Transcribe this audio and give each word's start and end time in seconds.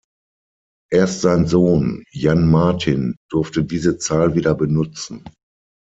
Erst 0.91 1.21
sein 1.21 1.45
Sohn 1.45 2.03
Jan 2.11 2.49
Martín 2.49 3.17
durfte 3.29 3.63
diese 3.63 3.99
Zahl 3.99 4.33
wieder 4.33 4.55
benutzen. 4.55 5.23